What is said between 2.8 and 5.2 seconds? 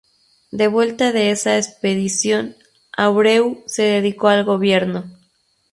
Abreu se dedicó al gobierno.